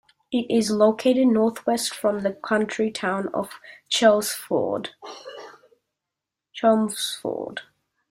[0.31, 4.89] It is located Northwest from the county town of Chelmsford.